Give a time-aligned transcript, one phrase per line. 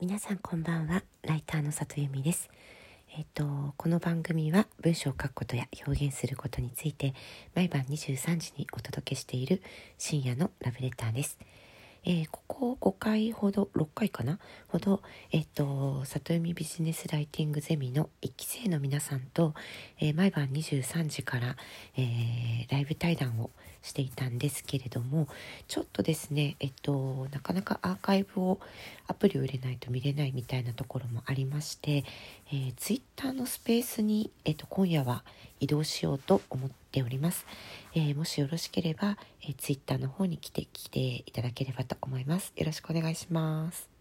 [0.00, 1.02] 皆さんこんばんは。
[1.20, 2.48] ライターの里由美です。
[3.18, 7.12] えっ、とこの番組は文章を書くことや表現することについて
[7.54, 9.60] 毎晩23時にお届けしている
[9.98, 11.36] 深夜のラブレターです。
[12.04, 14.38] えー、ここ5回ほど6回かな？
[14.68, 15.02] ほど、
[15.32, 19.54] えっ、と里読みビジネスライティングゼミの1期生の皆さんと、
[19.98, 21.56] えー、毎晩23時から、
[21.96, 23.50] えー、ライブ対談を
[23.82, 25.26] していたんですけれども
[25.66, 28.60] ちょっとですねえっとなかなかアーカイブを
[29.06, 32.04] アプリを入れないと見れないみたいなところもありまして、
[32.52, 35.24] えー、Twitter のスペースに、えっと、今夜は
[35.60, 37.46] 移動しようと思っております、
[37.94, 42.52] えー、もしよろしければ、えー、Twitter の方に来て来ていただければと思います。
[42.56, 43.99] よろしくお願いします。